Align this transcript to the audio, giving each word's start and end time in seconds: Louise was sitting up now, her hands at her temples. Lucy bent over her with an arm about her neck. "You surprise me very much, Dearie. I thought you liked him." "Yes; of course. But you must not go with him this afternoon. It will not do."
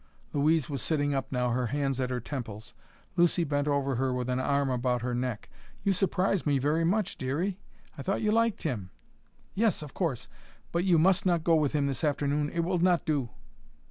Louise 0.33 0.67
was 0.67 0.81
sitting 0.81 1.13
up 1.13 1.31
now, 1.31 1.51
her 1.51 1.67
hands 1.67 2.01
at 2.01 2.09
her 2.09 2.19
temples. 2.19 2.73
Lucy 3.17 3.43
bent 3.43 3.67
over 3.67 3.97
her 3.97 4.11
with 4.11 4.31
an 4.31 4.39
arm 4.39 4.67
about 4.67 5.03
her 5.03 5.13
neck. 5.13 5.47
"You 5.83 5.93
surprise 5.93 6.43
me 6.43 6.57
very 6.57 6.83
much, 6.83 7.19
Dearie. 7.19 7.59
I 7.95 8.01
thought 8.01 8.23
you 8.23 8.31
liked 8.31 8.63
him." 8.63 8.89
"Yes; 9.53 9.83
of 9.83 9.93
course. 9.93 10.27
But 10.71 10.85
you 10.85 10.97
must 10.97 11.23
not 11.27 11.43
go 11.43 11.55
with 11.55 11.73
him 11.73 11.85
this 11.85 12.03
afternoon. 12.03 12.49
It 12.49 12.61
will 12.61 12.79
not 12.79 13.05
do." 13.05 13.29